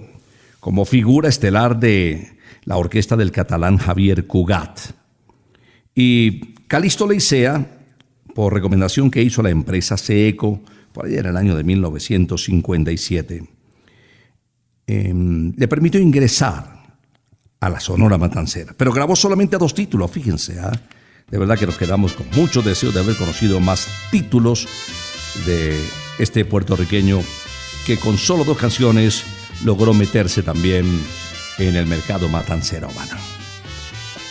como 0.59 0.85
figura 0.85 1.29
estelar 1.29 1.79
de 1.79 2.37
la 2.63 2.77
orquesta 2.77 3.17
del 3.17 3.31
catalán 3.31 3.77
Javier 3.77 4.27
Cugat. 4.27 4.79
Y 5.95 6.53
Calixto 6.67 7.07
Leicea, 7.07 7.80
por 8.33 8.53
recomendación 8.53 9.11
que 9.11 9.21
hizo 9.21 9.41
la 9.41 9.49
empresa 9.49 9.97
Seeco, 9.97 10.61
por 10.93 11.05
allá 11.05 11.19
en 11.19 11.25
el 11.27 11.37
año 11.37 11.55
de 11.55 11.63
1957, 11.63 13.43
eh, 14.87 15.13
le 15.55 15.67
permitió 15.67 15.99
ingresar 16.01 16.81
a 17.59 17.69
la 17.69 17.79
Sonora 17.79 18.17
Matancera. 18.17 18.73
Pero 18.75 18.91
grabó 18.91 19.15
solamente 19.15 19.57
dos 19.57 19.73
títulos, 19.73 20.11
fíjense. 20.11 20.59
¿ah? 20.59 20.71
De 21.29 21.37
verdad 21.37 21.57
que 21.57 21.67
nos 21.67 21.77
quedamos 21.77 22.13
con 22.13 22.25
mucho 22.35 22.61
deseo 22.61 22.91
de 22.91 22.99
haber 22.99 23.15
conocido 23.15 23.59
más 23.59 23.87
títulos 24.11 24.67
de 25.45 25.79
este 26.19 26.43
puertorriqueño 26.43 27.21
que 27.85 27.97
con 27.97 28.17
solo 28.17 28.43
dos 28.43 28.57
canciones 28.57 29.23
logró 29.63 29.93
meterse 29.93 30.43
también 30.43 30.85
en 31.57 31.75
el 31.75 31.85
mercado 31.85 32.27
matancera 32.27 32.87
humana. 32.87 33.17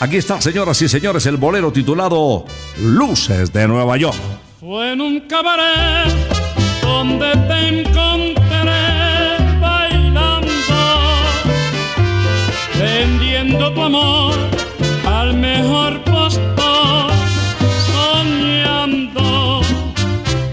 Aquí 0.03 0.17
está, 0.17 0.41
señoras 0.41 0.81
y 0.81 0.89
señores, 0.89 1.27
el 1.27 1.37
bolero 1.37 1.71
titulado 1.71 2.47
Luces 2.81 3.53
de 3.53 3.69
Nueva 3.69 3.99
York. 3.99 4.17
Fue 4.59 4.93
en 4.93 5.03
un 5.03 5.21
cabaret 5.29 6.11
donde 6.81 7.31
te 7.33 7.69
encontré 7.69 9.61
bailando, 9.61 10.49
vendiendo 12.79 13.75
tu 13.75 13.83
amor 13.83 14.35
al 15.07 15.35
mejor 15.35 16.03
postor, 16.05 17.13
soñando 17.93 19.61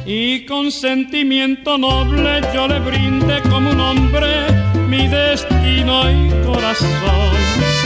y 0.05 0.45
con 0.45 0.69
sentimiento 0.73 1.77
noble 1.77 2.41
yo 2.53 2.67
le 2.67 2.79
brindé 2.81 3.41
como 3.43 3.69
un 3.69 3.79
hombre 3.79 4.45
mi 4.89 5.07
destino 5.07 6.11
y 6.11 6.45
corazón. 6.45 7.76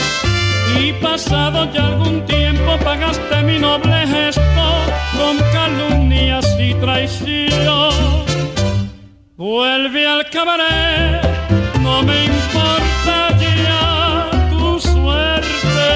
Y 0.79 0.93
pasado 0.93 1.71
ya 1.73 1.87
algún 1.87 2.25
tiempo 2.25 2.77
pagaste 2.83 3.43
mi 3.43 3.59
noble 3.59 4.07
gesto 4.07 4.41
con 5.17 5.37
calumnias 5.51 6.45
y 6.59 6.73
traición. 6.75 7.93
Vuelve 9.35 10.07
al 10.07 10.29
cabaret, 10.29 11.21
no 11.81 12.03
me 12.03 12.25
importa 12.25 13.37
ya 13.39 14.29
tu 14.49 14.79
suerte. 14.79 15.89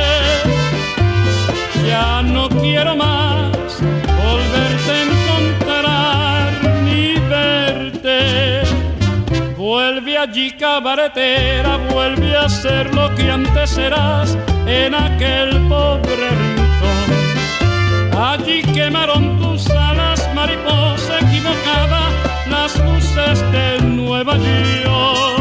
Ya 1.87 2.21
no 2.21 2.49
quiero 2.49 2.95
más 2.95 3.79
volverte 4.23 4.91
a 4.91 5.03
encontrar 5.03 6.51
ni 6.83 7.13
verte. 7.29 8.63
Vuelve 9.57 10.17
allí 10.17 10.51
cabaretera, 10.51 11.77
vuelve 11.91 12.35
a 12.35 12.49
ser 12.49 12.93
lo 12.93 13.13
que 13.15 13.29
antes 13.31 13.77
eras 13.77 14.37
en 14.65 14.93
aquel 14.93 15.67
pobre 15.67 16.29
rincón. 16.29 17.09
Allí 18.17 18.61
quemaron 18.73 19.39
tus 19.39 19.69
alas, 19.69 20.27
mariposa 20.33 21.19
equivocada, 21.19 22.09
las 22.49 22.77
luces 22.79 23.39
de 23.51 23.81
Nueva 23.81 24.37
York. 24.37 25.34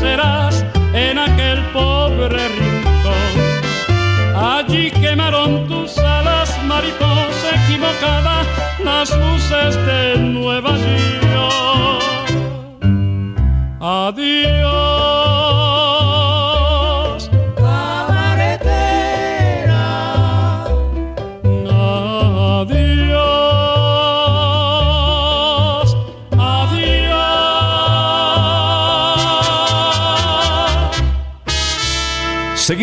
Que 0.00 0.67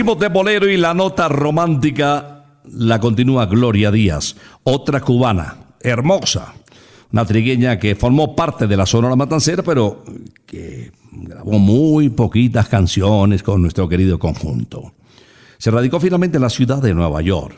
De 0.05 0.27
bolero 0.29 0.69
y 0.69 0.77
la 0.77 0.93
nota 0.93 1.27
romántica 1.27 2.45
la 2.71 2.99
continúa 2.99 3.47
Gloria 3.47 3.89
Díaz, 3.89 4.35
otra 4.61 5.01
cubana, 5.01 5.57
hermosa, 5.81 6.53
una 7.11 7.25
trigueña 7.25 7.79
que 7.79 7.95
formó 7.95 8.35
parte 8.35 8.67
de 8.67 8.77
la 8.77 8.85
Sonora 8.85 9.15
Matancera, 9.15 9.63
pero 9.63 10.03
que 10.45 10.91
grabó 11.11 11.57
muy 11.57 12.09
poquitas 12.09 12.69
canciones 12.69 13.41
con 13.41 13.63
nuestro 13.63 13.89
querido 13.89 14.19
conjunto. 14.19 14.93
Se 15.57 15.71
radicó 15.71 15.99
finalmente 15.99 16.37
en 16.37 16.43
la 16.43 16.51
ciudad 16.51 16.83
de 16.83 16.93
Nueva 16.93 17.23
York 17.23 17.57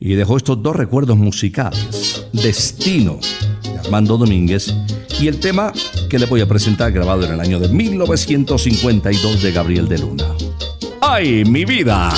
y 0.00 0.14
dejó 0.14 0.38
estos 0.38 0.62
dos 0.62 0.74
recuerdos 0.74 1.18
musicales, 1.18 2.26
Destino 2.32 3.20
de 3.62 3.78
Armando 3.78 4.16
Domínguez 4.16 4.74
y 5.20 5.28
el 5.28 5.38
tema 5.40 5.74
que 6.08 6.18
le 6.18 6.24
voy 6.24 6.40
a 6.40 6.48
presentar 6.48 6.90
grabado 6.90 7.26
en 7.26 7.34
el 7.34 7.40
año 7.40 7.60
de 7.60 7.68
1952 7.68 9.42
de 9.42 9.52
Gabriel 9.52 9.88
de 9.88 9.98
Luna. 9.98 10.35
¡Ay, 11.08 11.44
mi 11.44 11.64
vida! 11.64 12.10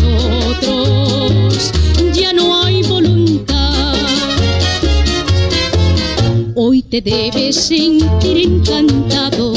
nosotros 0.00 1.70
ya 2.14 2.32
no 2.32 2.62
hay 2.62 2.82
voluntad. 2.82 3.94
Hoy 6.54 6.82
te 6.82 7.00
debes 7.02 7.56
sentir 7.56 8.38
encantado, 8.38 9.52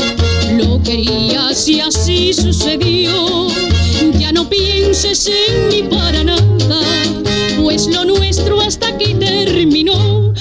lo 0.57 0.81
querías 0.83 1.67
y 1.67 1.79
así 1.79 2.33
sucedió. 2.33 3.47
Ya 4.19 4.31
no 4.31 4.49
pienses 4.49 5.27
en 5.27 5.67
mí 5.69 5.83
para 5.89 6.23
nada, 6.23 6.81
pues 7.61 7.87
lo 7.87 8.03
nuestro 8.03 8.59
hasta 8.59 8.87
aquí 8.87 9.13
terminó. 9.13 10.33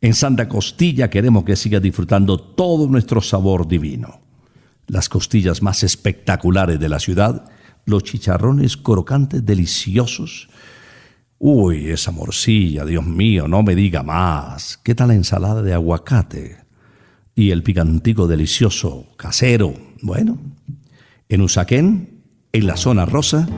En 0.00 0.14
Santa 0.14 0.48
Costilla 0.48 1.08
queremos 1.08 1.44
que 1.44 1.54
sigas 1.56 1.80
disfrutando 1.80 2.38
todo 2.38 2.88
nuestro 2.88 3.22
sabor 3.22 3.66
divino. 3.66 4.20
Las 4.86 5.08
costillas 5.08 5.62
más 5.62 5.82
espectaculares 5.82 6.78
de 6.78 6.90
la 6.90 6.98
ciudad, 6.98 7.46
los 7.86 8.02
chicharrones 8.02 8.76
crocantes 8.76 9.46
deliciosos. 9.46 10.50
Uy, 11.38 11.90
esa 11.90 12.10
morcilla, 12.10 12.84
Dios 12.84 13.04
mío, 13.04 13.48
no 13.48 13.62
me 13.62 13.74
diga 13.74 14.02
más. 14.02 14.78
¿Qué 14.82 14.94
tal 14.94 15.08
la 15.08 15.14
ensalada 15.14 15.62
de 15.62 15.74
aguacate? 15.74 16.58
Y 17.34 17.50
el 17.50 17.62
picantico 17.62 18.26
delicioso, 18.26 19.08
casero. 19.16 19.74
Bueno, 20.00 20.38
en 21.28 21.40
Usaquén, 21.40 22.22
en 22.52 22.66
la 22.66 22.76
zona 22.76 23.04
rosa, 23.04 23.48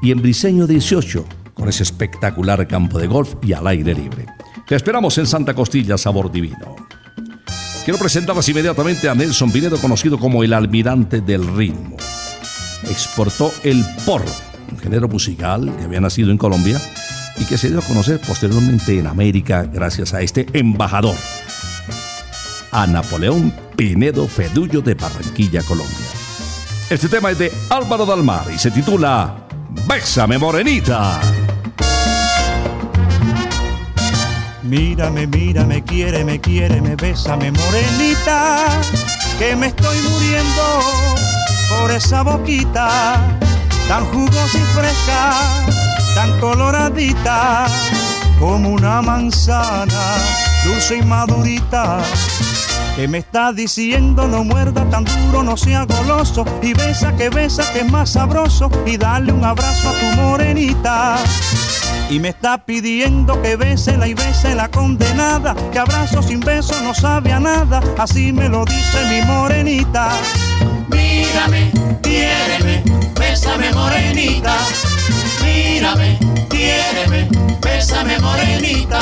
y 0.00 0.12
en 0.12 0.22
Briseño 0.22 0.66
18, 0.66 1.24
con 1.54 1.68
ese 1.68 1.82
espectacular 1.82 2.66
campo 2.68 2.98
de 2.98 3.08
golf 3.08 3.34
y 3.42 3.52
al 3.52 3.66
aire 3.66 3.94
libre. 3.94 4.26
Te 4.68 4.76
esperamos 4.76 5.18
en 5.18 5.26
Santa 5.26 5.54
Costilla, 5.54 5.98
sabor 5.98 6.30
divino. 6.30 6.76
Quiero 7.84 7.98
presentarles 7.98 8.48
inmediatamente 8.48 9.08
a 9.08 9.14
Nelson 9.14 9.50
Pinedo, 9.50 9.78
conocido 9.78 10.18
como 10.18 10.44
el 10.44 10.52
almirante 10.52 11.20
del 11.20 11.46
ritmo. 11.56 11.96
Exportó 12.84 13.50
el 13.64 13.84
porro, 14.06 14.30
un 14.70 14.78
género 14.78 15.08
musical 15.08 15.74
que 15.76 15.84
había 15.84 16.00
nacido 16.00 16.30
en 16.30 16.38
Colombia 16.38 16.80
y 17.36 17.44
que 17.44 17.58
se 17.58 17.68
dio 17.68 17.78
a 17.80 17.82
conocer 17.82 18.20
posteriormente 18.20 18.98
en 18.98 19.06
América 19.06 19.64
gracias 19.64 20.14
a 20.14 20.20
este 20.20 20.46
embajador, 20.52 21.16
a 22.72 22.86
Napoleón 22.86 23.52
Pinedo 23.76 24.26
Fedullo 24.26 24.80
de 24.80 24.94
Barranquilla, 24.94 25.62
Colombia. 25.62 25.96
Este 26.90 27.08
tema 27.08 27.30
es 27.30 27.38
de 27.38 27.52
Álvaro 27.70 28.06
Dalmar 28.06 28.50
y 28.52 28.58
se 28.58 28.70
titula 28.70 29.46
Bésame 29.86 30.38
Morenita. 30.38 31.20
Mírame, 34.68 35.26
mírame, 35.26 35.82
quiéreme, 35.82 36.38
quiéreme, 36.40 36.94
bésame, 36.94 37.50
morenita, 37.50 38.66
que 39.38 39.56
me 39.56 39.68
estoy 39.68 39.96
muriendo 40.02 40.80
por 41.70 41.90
esa 41.90 42.22
boquita 42.22 43.16
tan 43.88 44.04
jugosa 44.06 44.58
y 44.58 44.64
fresca, 44.76 45.32
tan 46.18 46.40
coloradita 46.40 47.66
como 48.40 48.70
una 48.70 49.00
manzana, 49.00 50.16
dulce 50.64 50.96
y 50.96 51.02
madurita. 51.02 52.00
Que 52.96 53.06
me 53.06 53.18
está 53.18 53.52
diciendo 53.52 54.26
no 54.26 54.42
muerda 54.42 54.84
tan 54.90 55.04
duro, 55.04 55.44
no 55.44 55.56
sea 55.56 55.84
goloso 55.84 56.44
y 56.60 56.72
besa 56.72 57.14
que 57.14 57.30
besa 57.30 57.72
que 57.72 57.82
es 57.82 57.92
más 57.92 58.10
sabroso 58.10 58.68
y 58.84 58.96
dale 58.96 59.32
un 59.32 59.44
abrazo 59.44 59.90
a 59.90 59.92
tu 59.92 60.06
morenita. 60.20 61.18
Y 62.10 62.18
me 62.18 62.30
está 62.30 62.64
pidiendo 62.64 63.40
que 63.40 63.54
bésela 63.54 64.08
y 64.08 64.14
bese 64.14 64.56
la 64.56 64.68
condenada, 64.68 65.54
que 65.70 65.78
abrazo 65.78 66.20
sin 66.20 66.40
beso 66.40 66.74
no 66.82 66.94
sabe 66.94 67.32
a 67.32 67.38
nada, 67.38 67.80
así 67.96 68.32
me 68.32 68.48
lo 68.48 68.64
dice 68.64 68.98
mi 69.08 69.24
morenita. 69.24 70.08
Mírame, 70.88 71.70
quiéreme, 72.02 72.82
bésame 73.14 73.72
morenita. 73.72 74.56
Mírame, 75.58 76.16
quiéreme, 76.48 77.28
bésame 77.60 78.16
morenita. 78.20 79.00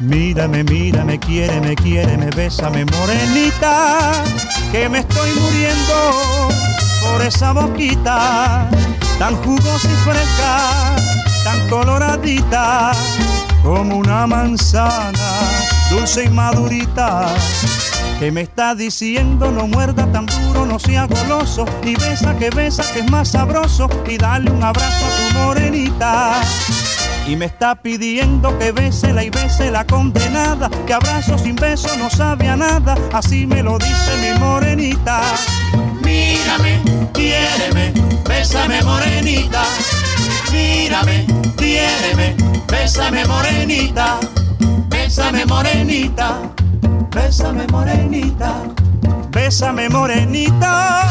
Mírame, 0.00 0.64
mírame, 0.64 1.18
quiéreme, 1.18 1.76
quiéreme, 1.76 2.28
bésame, 2.34 2.84
morenita, 2.86 4.24
que 4.72 4.88
me 4.88 4.98
estoy 4.98 5.30
muriendo 5.40 6.52
por 7.02 7.22
esa 7.22 7.52
boquita 7.52 8.68
tan 9.18 9.36
jugosa 9.36 9.88
y 9.88 9.96
fresca, 10.04 10.96
tan 11.44 11.68
coloradita 11.68 12.92
como 13.62 13.98
una 13.98 14.26
manzana, 14.26 15.12
dulce 15.90 16.24
y 16.24 16.28
madurita. 16.28 17.26
Que 18.18 18.30
me 18.30 18.42
está 18.42 18.74
diciendo 18.74 19.50
no 19.50 19.66
muerda 19.66 20.10
tan 20.12 20.26
duro, 20.26 20.64
no 20.64 20.78
sea 20.78 21.06
goloso, 21.06 21.64
y 21.82 21.94
besa 21.96 22.36
que 22.38 22.50
besa 22.50 22.84
que 22.92 23.00
es 23.00 23.10
más 23.10 23.30
sabroso, 23.30 23.88
y 24.08 24.16
dale 24.16 24.50
un 24.50 24.62
abrazo 24.62 25.06
a 25.06 25.16
tu 25.16 25.38
morenita. 25.38 26.40
Y 27.26 27.36
me 27.36 27.46
está 27.46 27.76
pidiendo 27.76 28.56
que 28.58 28.72
bésela 28.72 29.22
y 29.24 29.30
bese 29.30 29.70
la 29.70 29.86
condenada, 29.86 30.68
que 30.86 30.94
abrazo 30.94 31.38
sin 31.38 31.56
beso 31.56 31.88
no 31.96 32.10
sabe 32.10 32.48
a 32.48 32.56
nada, 32.56 32.96
así 33.12 33.46
me 33.46 33.62
lo 33.62 33.78
dice 33.78 34.16
mi 34.20 34.38
morenita. 34.40 35.20
Mírame, 36.42 36.82
quiéreme, 37.12 37.92
bésame 38.28 38.82
morenita. 38.82 39.62
Mírame, 40.52 41.26
quiéreme, 41.56 42.36
bésame 42.66 43.24
morenita. 43.26 44.18
Bésame 44.88 45.46
morenita, 45.46 46.42
bésame 47.10 47.66
morenita. 47.70 48.62
Bésame 49.30 49.88
morenita. 49.88 51.08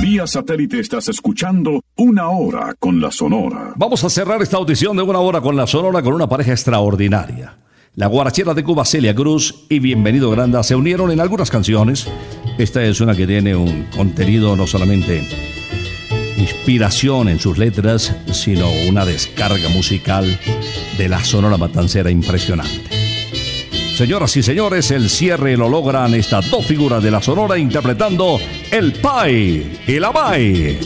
Vía 0.00 0.26
satélite 0.26 0.80
estás 0.80 1.08
escuchando 1.08 1.80
Una 1.96 2.28
Hora 2.28 2.74
con 2.78 3.00
la 3.00 3.10
Sonora. 3.10 3.72
Vamos 3.76 4.04
a 4.04 4.10
cerrar 4.10 4.42
esta 4.42 4.58
audición 4.58 4.96
de 4.96 5.02
Una 5.02 5.20
Hora 5.20 5.40
con 5.40 5.56
la 5.56 5.66
Sonora 5.66 6.02
con 6.02 6.12
una 6.12 6.28
pareja 6.28 6.52
extraordinaria. 6.52 7.56
La 7.96 8.08
guarachera 8.08 8.52
de 8.52 8.62
Cuba 8.62 8.84
Celia 8.84 9.14
Cruz 9.14 9.54
y 9.70 9.78
Bienvenido 9.78 10.30
Granda 10.30 10.62
se 10.62 10.76
unieron 10.76 11.10
en 11.10 11.18
algunas 11.18 11.50
canciones. 11.50 12.06
Esta 12.58 12.84
es 12.84 13.00
una 13.00 13.14
que 13.14 13.26
tiene 13.26 13.56
un 13.56 13.84
contenido 13.84 14.54
no 14.54 14.66
solamente 14.66 15.26
inspiración 16.36 17.30
en 17.30 17.38
sus 17.38 17.56
letras, 17.56 18.14
sino 18.32 18.70
una 18.86 19.06
descarga 19.06 19.70
musical 19.70 20.38
de 20.98 21.08
la 21.08 21.24
Sonora 21.24 21.56
Matancera 21.56 22.10
impresionante. 22.10 22.82
Señoras 23.96 24.36
y 24.36 24.42
señores, 24.42 24.90
el 24.90 25.08
cierre 25.08 25.56
lo 25.56 25.70
logran 25.70 26.12
estas 26.12 26.50
dos 26.50 26.66
figuras 26.66 27.02
de 27.02 27.10
la 27.10 27.22
Sonora 27.22 27.56
interpretando 27.56 28.38
el 28.70 28.92
Pai 28.92 29.78
y 29.86 29.98
la 29.98 30.12
Mai. 30.12 30.78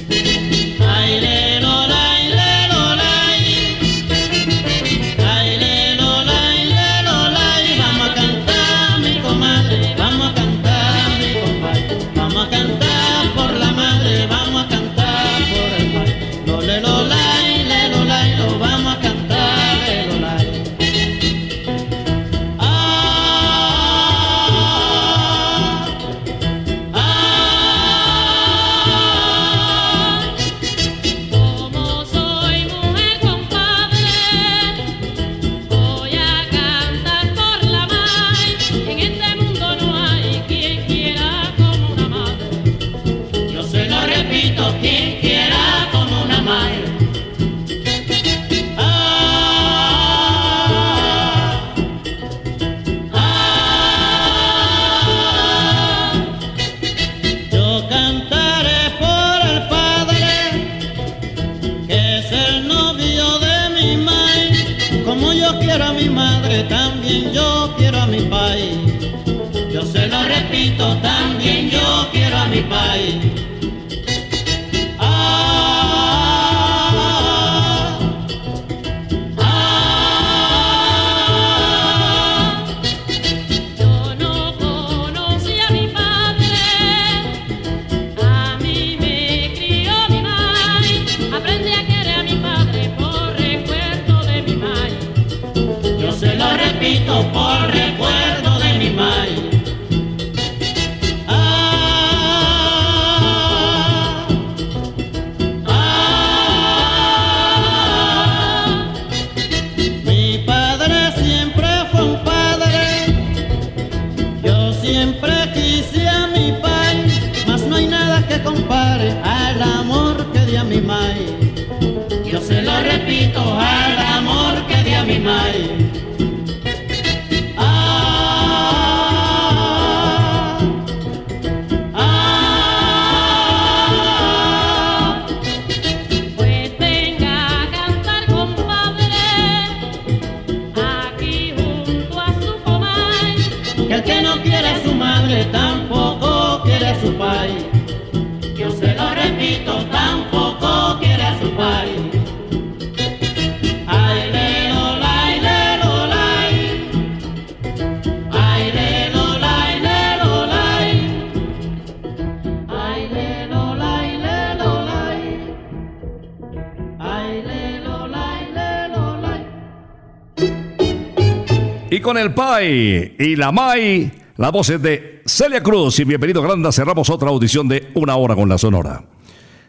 Y 172.62 173.36
la 173.36 173.52
Mai, 173.52 174.10
la 174.36 174.50
voz 174.50 174.68
es 174.68 174.82
de 174.82 175.22
Celia 175.24 175.62
Cruz 175.62 175.98
y 176.00 176.04
bienvenido 176.04 176.42
Granda. 176.42 176.70
Cerramos 176.70 177.08
otra 177.08 177.30
audición 177.30 177.66
de 177.68 177.90
Una 177.94 178.16
Hora 178.16 178.34
con 178.34 178.48
la 178.48 178.58
Sonora. 178.58 179.02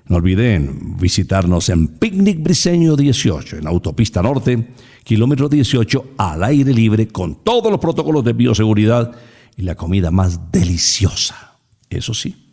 No 0.08 0.18
olviden 0.18 0.98
visitarnos 1.00 1.70
en 1.70 1.88
Picnic 1.88 2.44
Briseño 2.44 2.98
18, 2.98 3.58
en 3.58 3.68
Autopista 3.68 4.22
Norte, 4.22 4.72
kilómetro 5.06 5.48
18, 5.48 6.16
al 6.18 6.44
aire 6.44 6.74
libre, 6.74 7.08
con 7.08 7.44
todos 7.44 7.72
los 7.72 7.80
protocolos 7.80 8.26
de 8.26 8.34
bioseguridad 8.34 9.14
y 9.56 9.62
la 9.62 9.76
comida 9.76 10.12
más 10.12 10.52
deliciosa. 10.52 11.54
Eso 11.90 12.14
sí, 12.14 12.50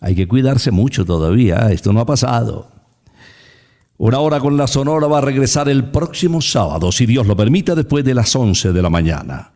hay 0.00 0.14
que 0.14 0.28
cuidarse 0.28 0.70
mucho 0.70 1.04
todavía, 1.04 1.72
esto 1.72 1.92
no 1.92 2.00
ha 2.00 2.06
pasado. 2.06 2.70
Una 3.98 4.20
hora 4.20 4.38
con 4.38 4.56
la 4.56 4.68
Sonora 4.68 5.08
va 5.08 5.18
a 5.18 5.22
regresar 5.22 5.68
el 5.68 5.86
próximo 5.90 6.40
sábado, 6.40 6.92
si 6.92 7.04
Dios 7.04 7.26
lo 7.26 7.36
permite, 7.36 7.74
después 7.74 8.04
de 8.04 8.14
las 8.14 8.36
11 8.36 8.72
de 8.72 8.82
la 8.82 8.90
mañana. 8.90 9.55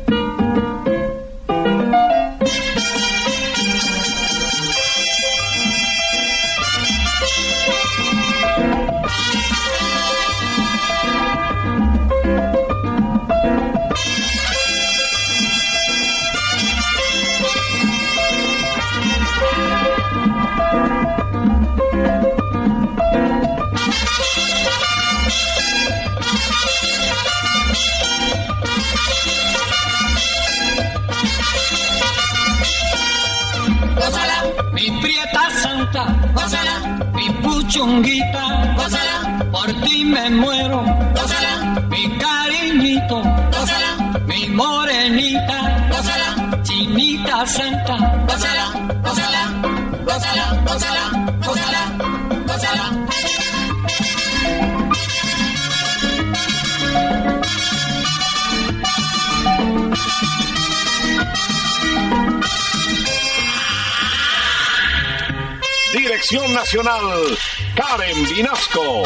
Nacional, 66.61 67.37
Karen 67.75 68.29
Vinasco. 68.29 69.03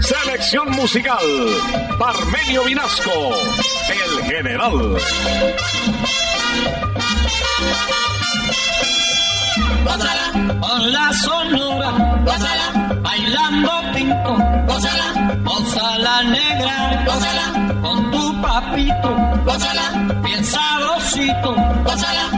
Selección 0.00 0.70
musical, 0.70 1.18
Parmenio 1.98 2.62
Vinasco, 2.62 3.32
el 3.90 4.24
general. 4.24 4.96
Con 10.60 10.92
la 10.92 11.12
sonora, 11.12 12.22
bailando 13.18 13.70
pinto, 13.94 14.36
gózala, 14.66 15.38
gózala 15.44 16.22
negra, 16.24 17.04
gózala, 17.04 17.80
con 17.82 18.10
tu 18.10 18.40
papito, 18.40 19.10
gózala, 19.44 20.16
bien 20.22 20.44
sabrosito, 20.44 21.54
gózala, 21.84 22.37